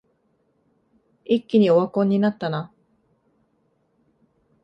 [1.25, 2.73] 一気にオワコンになったな